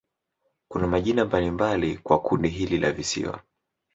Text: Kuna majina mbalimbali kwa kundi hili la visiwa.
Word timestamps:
Kuna 0.67 0.87
majina 0.87 1.25
mbalimbali 1.25 1.97
kwa 1.97 2.19
kundi 2.21 2.49
hili 2.49 2.77
la 2.77 2.91
visiwa. 2.91 3.43